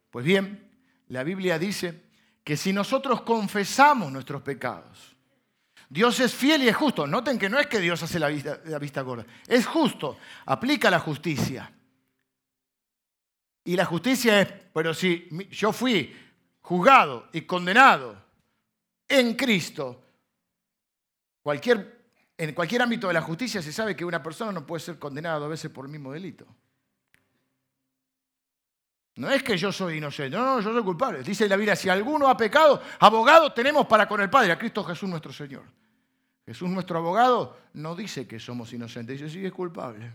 [0.10, 0.72] Pues bien,
[1.10, 2.05] la Biblia dice
[2.46, 5.16] que si nosotros confesamos nuestros pecados,
[5.90, 7.08] Dios es fiel y es justo.
[7.08, 9.26] Noten que no es que Dios hace la vista, la vista gorda.
[9.48, 10.18] Es justo.
[10.46, 11.74] Aplica la justicia.
[13.64, 16.16] Y la justicia es, pero si yo fui
[16.62, 18.16] juzgado y condenado
[19.08, 20.04] en Cristo,
[21.42, 25.00] cualquier, en cualquier ámbito de la justicia se sabe que una persona no puede ser
[25.00, 26.46] condenada dos veces por el mismo delito.
[29.16, 31.24] No es que yo soy inocente, no, no, yo soy culpable.
[31.24, 34.84] Dice la Biblia, si alguno ha pecado, abogado tenemos para con el Padre, a Cristo
[34.84, 35.64] Jesús nuestro Señor.
[36.46, 40.12] Jesús nuestro abogado no dice que somos inocentes, dice, sí, es culpable.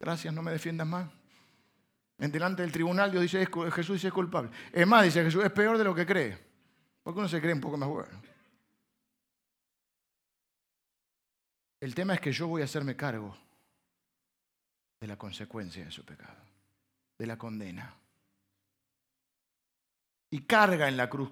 [0.00, 1.08] Gracias, no me defiendas más.
[2.18, 4.50] En delante del tribunal Dios dice, Jesús dice es culpable.
[4.72, 6.36] Es más, dice Jesús, es peor de lo que cree.
[7.04, 8.20] Porque uno se cree un poco más bueno.
[11.78, 13.36] El tema es que yo voy a hacerme cargo
[14.98, 16.42] de la consecuencia de su pecado,
[17.18, 17.94] de la condena
[20.30, 21.30] y carga en la cruz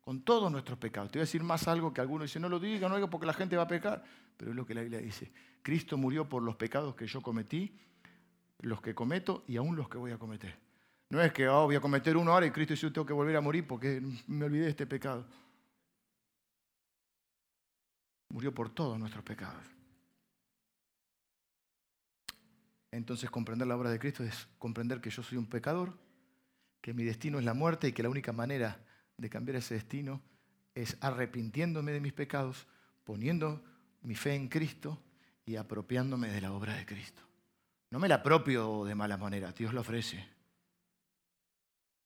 [0.00, 1.10] con todos nuestros pecados.
[1.10, 3.26] Te voy a decir más algo que algunos dicen, no lo diga, no diga porque
[3.26, 4.02] la gente va a pecar,
[4.36, 5.30] pero es lo que la Biblia dice.
[5.62, 7.76] Cristo murió por los pecados que yo cometí,
[8.60, 10.56] los que cometo y aún los que voy a cometer.
[11.10, 13.12] No es que oh, voy a cometer uno ahora y Cristo dice, yo tengo que
[13.12, 15.26] volver a morir porque me olvidé de este pecado.
[18.30, 19.64] Murió por todos nuestros pecados.
[22.90, 25.92] Entonces comprender la obra de Cristo es comprender que yo soy un pecador,
[26.80, 28.80] que mi destino es la muerte y que la única manera
[29.16, 30.22] de cambiar ese destino
[30.74, 32.66] es arrepintiéndome de mis pecados,
[33.04, 33.64] poniendo
[34.02, 35.02] mi fe en Cristo
[35.44, 37.22] y apropiándome de la obra de Cristo.
[37.90, 40.24] No me la apropio de mala manera, Dios lo ofrece.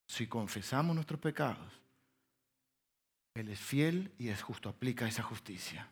[0.07, 1.73] Si confesamos nuestros pecados,
[3.35, 5.89] Él es fiel y es justo, aplica esa justicia.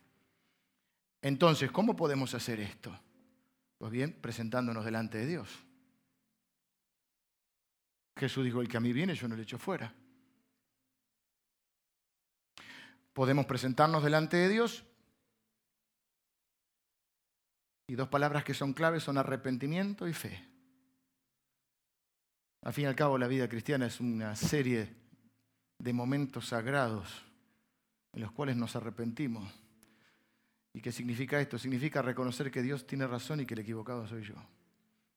[1.23, 2.99] Entonces, ¿cómo podemos hacer esto?
[3.79, 5.49] Pues bien, presentándonos delante de Dios.
[8.16, 9.94] Jesús dijo, el que a mí viene, yo no le echo fuera.
[13.12, 14.85] Podemos presentarnos delante de Dios
[17.87, 20.46] y dos palabras que son claves son arrepentimiento y fe.
[22.62, 24.94] Al fin y al cabo, la vida cristiana es una serie
[25.79, 27.25] de momentos sagrados
[28.12, 29.53] en los cuales nos arrepentimos.
[30.73, 31.59] ¿Y qué significa esto?
[31.59, 34.35] Significa reconocer que Dios tiene razón y que el equivocado soy yo.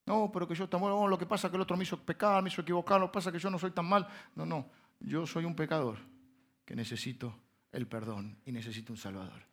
[0.05, 1.97] No, pero que yo tan bueno, lo que pasa es que el otro me hizo
[1.97, 4.07] pecar, me hizo equivocar, lo que pasa es que yo no soy tan mal.
[4.35, 5.97] No, no, yo soy un pecador
[6.65, 7.35] que necesito
[7.71, 9.45] el perdón y necesito un Salvador.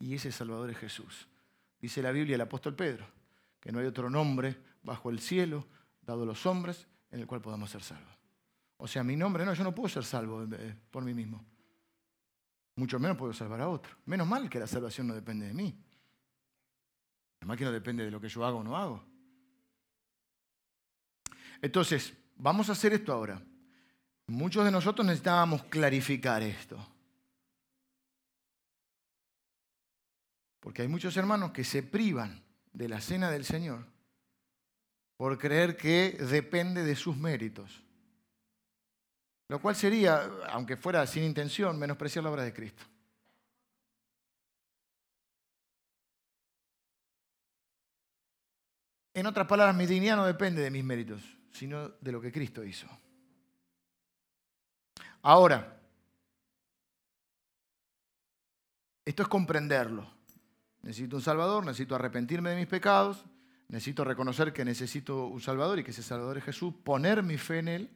[0.00, 1.28] Y ese Salvador es Jesús.
[1.80, 3.06] Dice la Biblia el apóstol Pedro,
[3.60, 5.66] que no hay otro nombre bajo el cielo
[6.00, 8.18] dado a los hombres en el cual podamos ser salvos.
[8.78, 11.44] O sea, mi nombre, no, yo no puedo ser salvo eh, por mí mismo.
[12.76, 13.96] Mucho menos puedo salvar a otro.
[14.06, 15.78] Menos mal que la salvación no depende de mí.
[17.40, 19.04] Además que no depende de lo que yo hago o no hago.
[21.62, 23.40] Entonces, vamos a hacer esto ahora.
[24.26, 26.76] Muchos de nosotros necesitábamos clarificar esto.
[30.60, 33.86] Porque hay muchos hermanos que se privan de la cena del Señor
[35.16, 37.82] por creer que depende de sus méritos.
[39.48, 42.82] Lo cual sería, aunque fuera sin intención, menospreciar la obra de Cristo.
[49.14, 51.22] En otras palabras, mi dignidad no depende de mis méritos,
[51.52, 52.88] sino de lo que Cristo hizo.
[55.22, 55.80] Ahora,
[59.04, 60.10] esto es comprenderlo.
[60.82, 63.24] Necesito un Salvador, necesito arrepentirme de mis pecados,
[63.68, 67.60] necesito reconocer que necesito un Salvador y que ese Salvador es Jesús, poner mi fe
[67.60, 67.90] en Él,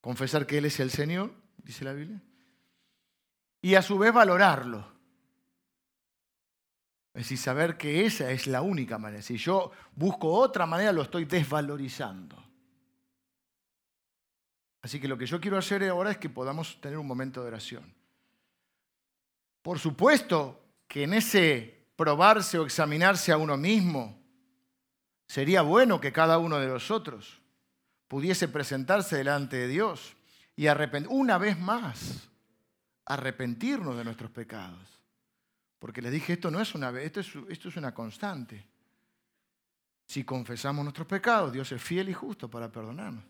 [0.00, 2.22] confesar que Él es el Señor, dice la Biblia,
[3.60, 4.93] y a su vez valorarlo.
[7.14, 9.22] Es decir, saber que esa es la única manera.
[9.22, 12.42] Si yo busco otra manera, lo estoy desvalorizando.
[14.82, 17.48] Así que lo que yo quiero hacer ahora es que podamos tener un momento de
[17.48, 17.94] oración.
[19.62, 24.20] Por supuesto que en ese probarse o examinarse a uno mismo,
[25.26, 27.40] sería bueno que cada uno de nosotros
[28.08, 30.16] pudiese presentarse delante de Dios
[30.56, 30.66] y
[31.08, 32.28] una vez más
[33.06, 35.03] arrepentirnos de nuestros pecados.
[35.78, 38.66] Porque les dije, esto no es una esto es, esto es una constante.
[40.06, 43.24] Si confesamos nuestros pecados, Dios es fiel y justo para perdonarnos.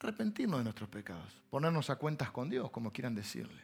[0.00, 3.62] Arrepentirnos de nuestros pecados, ponernos a cuentas con Dios, como quieran decirle.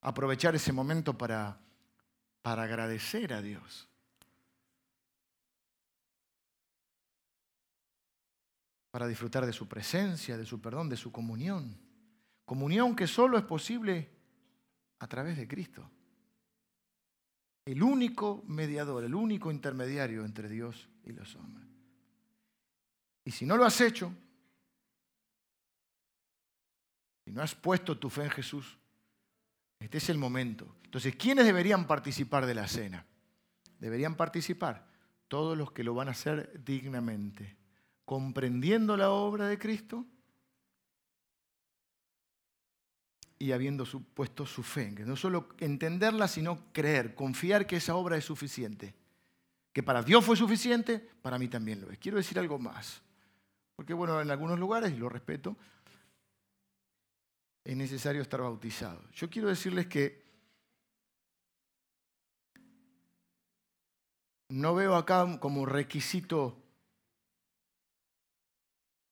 [0.00, 1.60] Aprovechar ese momento para,
[2.40, 3.88] para agradecer a Dios.
[8.90, 11.78] Para disfrutar de su presencia, de su perdón, de su comunión.
[12.46, 14.10] Comunión que solo es posible
[14.98, 15.88] a través de Cristo.
[17.64, 21.66] El único mediador, el único intermediario entre Dios y los hombres.
[23.24, 24.12] Y si no lo has hecho,
[27.24, 28.78] si no has puesto tu fe en Jesús,
[29.78, 30.76] este es el momento.
[30.84, 33.06] Entonces, ¿quiénes deberían participar de la cena?
[33.78, 34.86] Deberían participar
[35.28, 37.56] todos los que lo van a hacer dignamente,
[38.04, 40.04] comprendiendo la obra de Cristo
[43.42, 48.16] y habiendo puesto su fe, que no solo entenderla, sino creer, confiar que esa obra
[48.16, 48.94] es suficiente.
[49.72, 51.98] Que para Dios fue suficiente, para mí también lo es.
[51.98, 53.02] Quiero decir algo más,
[53.74, 55.56] porque bueno, en algunos lugares, y lo respeto,
[57.64, 59.02] es necesario estar bautizado.
[59.10, 60.22] Yo quiero decirles que
[64.50, 66.62] no veo acá como requisito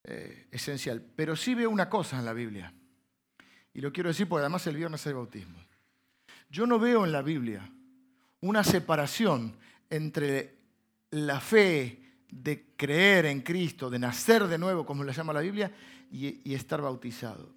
[0.04, 2.72] eh, esencial, pero sí veo una cosa en la Biblia.
[3.72, 5.58] Y lo quiero decir porque además el viernes hay bautismo.
[6.50, 7.70] Yo no veo en la Biblia
[8.40, 9.56] una separación
[9.88, 10.56] entre
[11.10, 15.72] la fe de creer en Cristo, de nacer de nuevo, como le llama la Biblia,
[16.10, 17.52] y estar bautizado.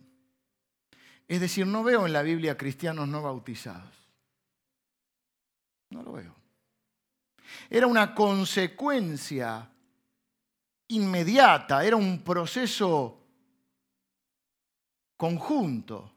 [1.27, 3.95] Es decir, no veo en la Biblia cristianos no bautizados.
[5.89, 6.35] No lo veo.
[7.69, 9.69] Era una consecuencia
[10.87, 13.22] inmediata, era un proceso
[15.23, 16.11] conjunto.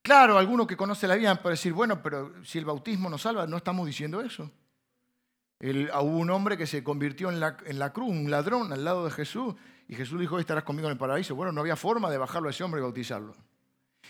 [0.00, 3.46] Claro, alguno que conoce la Biblia puede decir, bueno, pero si el bautismo nos salva,
[3.46, 4.50] no estamos diciendo eso.
[5.60, 9.04] hubo un hombre que se convirtió en la, en la, cruz, un ladrón al lado
[9.04, 9.54] de Jesús,
[9.86, 11.34] y Jesús dijo, estarás conmigo en el paraíso.
[11.34, 13.36] Bueno, no había forma de bajarlo a ese hombre y bautizarlo.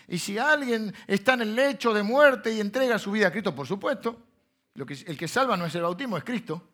[0.07, 3.53] Y si alguien está en el lecho de muerte y entrega su vida a Cristo,
[3.53, 4.15] por supuesto,
[4.73, 6.65] el que salva no es el bautismo, es Cristo.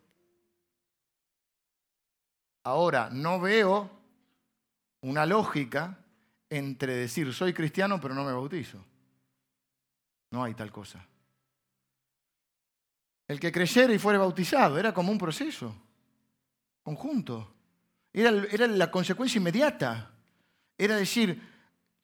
[2.62, 3.90] Ahora, no veo
[5.00, 5.98] una lógica
[6.48, 8.84] entre decir soy cristiano pero no me bautizo.
[10.30, 11.06] No hay tal cosa.
[13.28, 15.74] El que creyera y fuera bautizado era como un proceso
[16.82, 17.54] conjunto.
[18.12, 20.10] Era, era la consecuencia inmediata.
[20.78, 21.40] Era decir,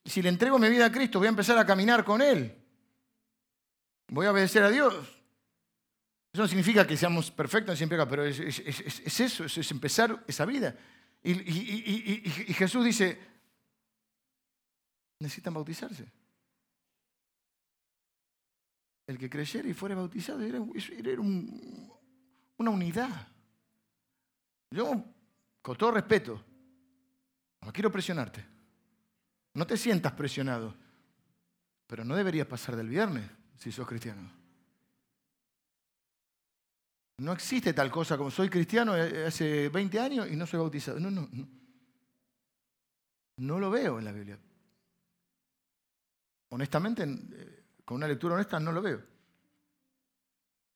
[0.04, 2.56] si le entrego mi vida a Cristo, voy a empezar a caminar con Él.
[4.08, 4.94] Voy a obedecer a Dios.
[6.32, 10.74] Eso no significa que seamos perfectos sin pecado, pero es, eso, es, empezar esa vida.
[11.22, 13.31] Y Jesús dice,
[15.22, 16.10] necesitan bautizarse.
[19.06, 23.28] El que creyera y fuera bautizado era, una unidad.
[24.70, 25.04] Yo,
[25.60, 26.42] con todo respeto,
[27.62, 28.44] no quiero presionarte.
[29.54, 30.74] No te sientas presionado.
[31.86, 33.24] Pero no deberías pasar del viernes
[33.58, 34.30] si sos cristiano.
[37.18, 40.98] No existe tal cosa como soy cristiano hace 20 años y no soy bautizado.
[40.98, 41.48] No, no, no.
[43.36, 44.38] No lo veo en la Biblia.
[46.52, 49.02] Honestamente, eh, con una lectura honesta no lo veo.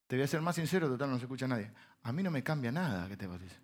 [0.07, 1.71] Te voy a ser más sincero, total, no se escucha nadie.
[2.03, 3.57] A mí no me cambia nada que te bautice.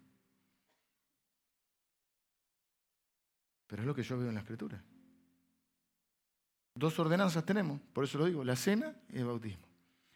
[3.66, 4.82] Pero es lo que yo veo en la escritura.
[6.74, 9.66] Dos ordenanzas tenemos, por eso lo digo, la cena y el bautismo.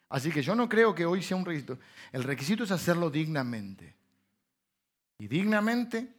[0.09, 1.79] Así que yo no creo que hoy sea un requisito.
[2.11, 3.95] El requisito es hacerlo dignamente.
[5.17, 6.13] Y dignamente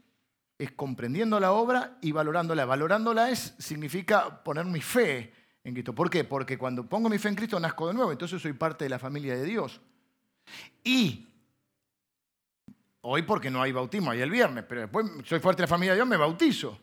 [0.58, 2.64] es comprendiendo la obra y valorándola.
[2.64, 5.37] Valorándola es, significa poner mi fe
[5.68, 5.94] en Cristo.
[5.94, 6.24] ¿Por qué?
[6.24, 8.98] Porque cuando pongo mi fe en Cristo nazco de nuevo, entonces soy parte de la
[8.98, 9.80] familia de Dios.
[10.82, 11.28] Y
[13.02, 15.92] hoy porque no hay bautismo, hay el viernes, pero después soy parte de la familia
[15.92, 16.78] de Dios, me bautizo.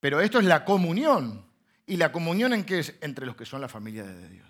[0.00, 1.46] Pero esto es la comunión.
[1.86, 2.96] ¿Y la comunión en qué es?
[3.00, 4.48] Entre los que son la familia de Dios.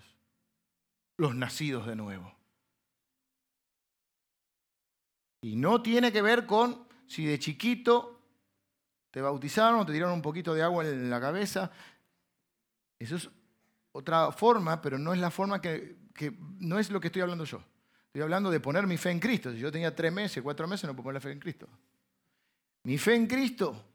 [1.17, 2.35] Los nacidos de nuevo.
[5.43, 8.21] Y no tiene que ver con si de chiquito
[9.11, 11.71] te bautizaron te tiraron un poquito de agua en la cabeza.
[13.03, 13.31] Eso es
[13.93, 15.97] otra forma, pero no es la forma que,
[16.59, 17.63] no es lo que estoy hablando yo.
[18.07, 19.53] Estoy hablando de poner mi fe en Cristo.
[19.53, 21.69] Si yo tenía tres meses, cuatro meses, no puedo poner la fe en Cristo.
[22.85, 23.93] Mi fe en Cristo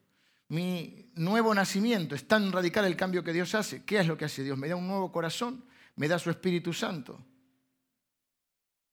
[0.49, 3.83] mi nuevo nacimiento, es tan radical el cambio que Dios hace.
[3.83, 4.57] ¿Qué es lo que hace Dios?
[4.57, 7.19] Me da un nuevo corazón, me da su Espíritu Santo.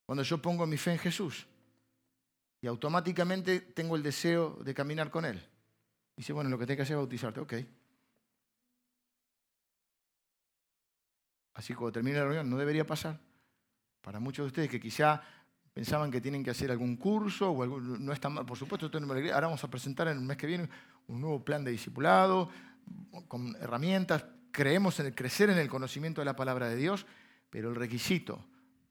[0.06, 1.46] Cuando yo pongo mi fe en Jesús
[2.60, 5.42] y automáticamente tengo el deseo de caminar con Él.
[6.16, 7.54] Dice, bueno, lo que tengo que hacer es bautizarte, ok.
[11.54, 13.18] Así cuando termine la reunión, no debería pasar.
[14.00, 15.22] Para muchos de ustedes que quizá
[15.72, 19.64] pensaban que tienen que hacer algún curso o no está mal, por supuesto, ahora vamos
[19.64, 20.68] a presentar en el mes que viene
[21.08, 22.50] un nuevo plan de discipulado
[23.28, 24.24] con herramientas.
[24.50, 27.06] Creemos en el crecer en el conocimiento de la palabra de Dios,
[27.50, 28.44] pero el requisito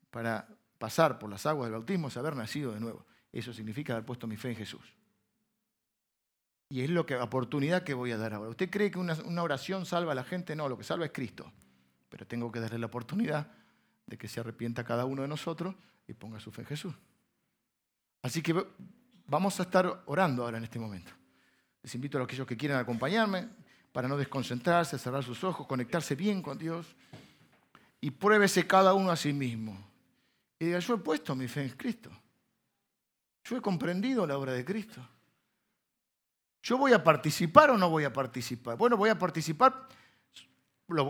[0.09, 0.47] para
[0.77, 3.05] pasar por las aguas del bautismo es haber nacido de nuevo.
[3.31, 4.93] Eso significa haber puesto mi fe en Jesús.
[6.69, 8.49] Y es lo que oportunidad que voy a dar ahora.
[8.49, 10.55] ¿Usted cree que una oración salva a la gente?
[10.55, 11.51] No, lo que salva es Cristo.
[12.13, 13.47] Pero tengo que darle la oportunidad
[14.05, 15.73] de que se arrepienta cada uno de nosotros
[16.07, 16.93] y ponga su fe en Jesús.
[18.21, 18.53] Así que
[19.25, 21.11] vamos a estar orando ahora en este momento.
[21.81, 23.49] Les invito a aquellos que quieran acompañarme
[23.91, 26.85] para no desconcentrarse, cerrar sus ojos, conectarse bien con Dios
[27.99, 29.75] y pruébese cada uno a sí mismo.
[30.59, 32.11] Y diga, yo he puesto mi fe en Cristo.
[33.43, 35.01] Yo he comprendido la obra de Cristo.
[36.61, 38.77] ¿Yo voy a participar o no voy a participar?
[38.77, 39.87] Bueno, voy a participar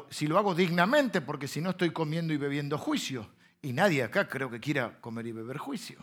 [0.09, 3.29] si lo hago dignamente, porque si no estoy comiendo y bebiendo juicio.
[3.61, 5.97] Y nadie acá creo que quiera comer y beber juicio.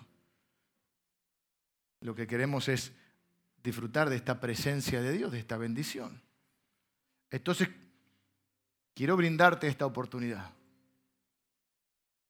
[2.01, 2.93] Lo que queremos es
[3.63, 6.23] disfrutar de esta presencia de Dios, de esta bendición.
[7.31, 7.69] Entonces,
[8.95, 10.51] quiero brindarte esta oportunidad.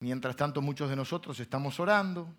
[0.01, 2.34] Mientras tanto, muchos de nosotros estamos orando,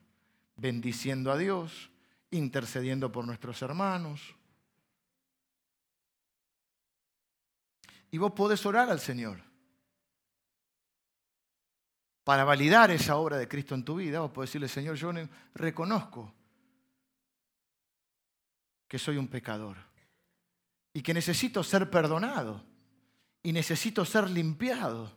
[0.57, 1.89] bendiciendo a Dios,
[2.31, 4.35] intercediendo por nuestros hermanos.
[8.11, 9.41] Y vos podés orar al Señor
[12.25, 15.11] para validar esa obra de Cristo en tu vida, vos podés decirle, Señor, yo
[15.55, 16.33] reconozco
[18.87, 19.77] que soy un pecador
[20.93, 22.63] y que necesito ser perdonado
[23.41, 25.11] y necesito ser limpiado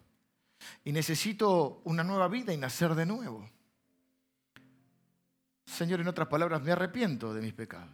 [0.84, 3.51] y necesito una nueva vida y nacer de nuevo.
[5.66, 7.92] Señor, en otras palabras, me arrepiento de mis pecados.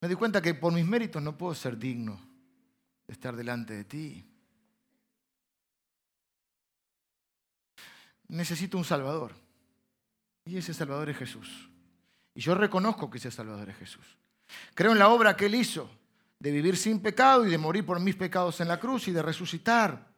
[0.00, 2.31] Me di cuenta que por mis méritos no puedo ser digno
[3.12, 4.32] estar delante de ti.
[8.32, 9.32] necesito un Salvador.
[10.44, 11.70] Y ese Salvador es Jesús.
[12.34, 14.04] Y yo reconozco que ese Salvador es Jesús.
[14.74, 15.88] Creo en la obra que Él hizo
[16.38, 19.22] de vivir sin pecado y de morir por mis pecados en la cruz y de
[19.22, 20.10] resucitar.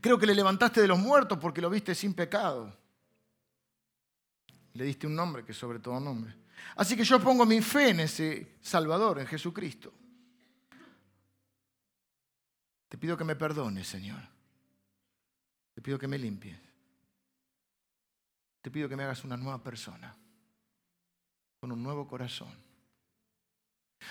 [0.00, 2.76] Creo que le levantaste de los muertos porque lo viste sin pecado.
[4.72, 6.34] Le diste un nombre que es sobre todo nombre.
[6.76, 9.92] Así que yo pongo mi fe en ese Salvador, en Jesucristo.
[12.90, 14.20] Te pido que me perdones, Señor.
[15.72, 16.70] Te pido que me limpies
[18.60, 20.16] te pido que me hagas una nueva persona,
[21.60, 22.52] con un nuevo corazón.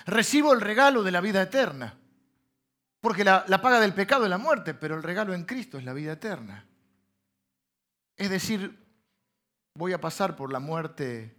[0.05, 1.97] Recibo el regalo de la vida eterna,
[3.01, 5.93] porque la, paga del pecado es la muerte, pero el regalo en Cristo es la
[5.93, 6.65] vida eterna.
[8.15, 8.77] Es decir,
[9.73, 11.35] voy a pasar por la muerte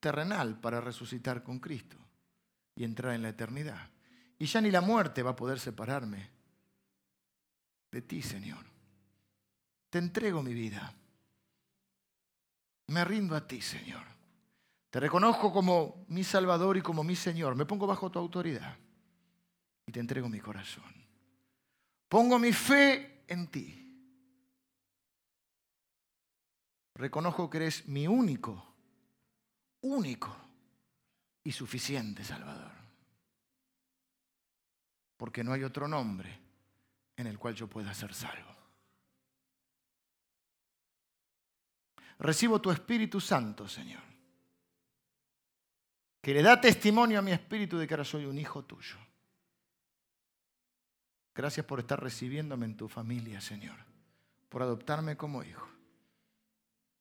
[0.00, 1.96] terrenal para resucitar con Cristo
[2.74, 3.90] y entrar en la eternidad.
[4.38, 6.30] Y ya ni la muerte va a poder separarme
[7.90, 8.64] de ti, Señor.
[9.90, 10.94] Te entrego mi vida.
[12.88, 14.04] Me rindo a ti, Señor.
[14.90, 17.54] Te reconozco como mi Salvador y como mi Señor.
[17.54, 18.76] Me pongo bajo tu autoridad
[19.86, 20.84] y te entrego mi corazón.
[22.08, 23.84] Pongo mi fe en ti.
[26.94, 28.74] Reconozco que eres mi único,
[29.82, 30.34] único
[31.44, 32.72] y suficiente Salvador.
[35.16, 36.47] Porque no hay otro nombre
[37.18, 38.56] en el cual yo pueda ser salvo.
[42.20, 44.02] Recibo tu Espíritu Santo, Señor,
[46.20, 48.96] que le da testimonio a mi espíritu de que ahora soy un hijo tuyo.
[51.34, 53.76] Gracias por estar recibiéndome en tu familia, Señor,
[54.48, 55.68] por adoptarme como hijo.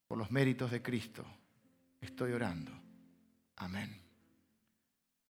[0.08, 1.26] Por los méritos de Cristo
[2.00, 2.72] estoy orando.
[3.56, 4.07] Amén.